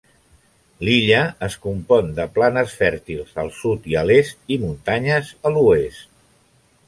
L'illa 0.87 1.19
es 1.47 1.57
compon 1.65 2.09
de 2.19 2.25
planes 2.37 2.73
fèrtils 2.79 3.37
al 3.45 3.53
sud 3.59 3.85
i 3.93 3.97
a 4.01 4.05
l'est 4.11 4.41
i 4.55 4.59
muntanyes 4.67 5.33
a 5.51 5.55
l'oest. 5.57 6.09